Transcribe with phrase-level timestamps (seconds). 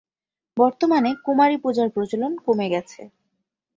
[0.57, 3.01] বর্তমানে কুমারী পূজার প্রচলন কমে গেছে।